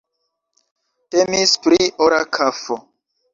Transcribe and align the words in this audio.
Temis 1.15 1.53
pri 1.67 1.79
ora 2.07 2.23
kafo. 2.39 2.81